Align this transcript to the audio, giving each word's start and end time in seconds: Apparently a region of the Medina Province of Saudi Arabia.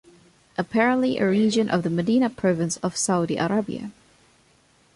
Apparently 0.57 1.19
a 1.19 1.29
region 1.29 1.69
of 1.69 1.83
the 1.83 1.89
Medina 1.91 2.27
Province 2.27 2.77
of 2.77 2.97
Saudi 2.97 3.37
Arabia. 3.37 3.91